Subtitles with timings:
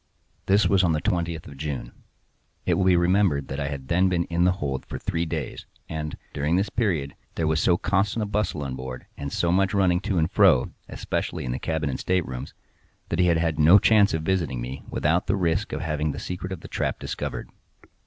[0.47, 1.91] This was on the twentieth of June.
[2.65, 5.67] It will be remembered that I had then been in the hold for three days;
[5.87, 9.75] and, during this period, there was so constant a bustle on board, and so much
[9.75, 12.55] running to and fro, especially in the cabin and staterooms,
[13.09, 16.19] that he had had no chance of visiting me without the risk of having the
[16.19, 17.49] secret of the trap discovered.